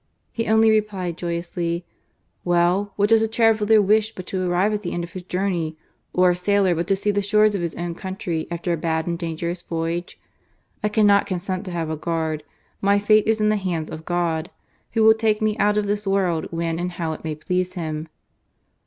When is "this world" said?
15.85-16.47